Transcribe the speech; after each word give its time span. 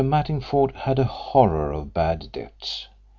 Mattingford 0.03 0.73
had 0.75 0.97
a 0.97 1.03
horror 1.03 1.71
of 1.71 1.93
bad 1.93 2.31
debts. 2.31 2.87